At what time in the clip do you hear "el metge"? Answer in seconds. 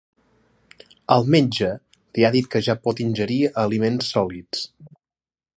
1.15-1.69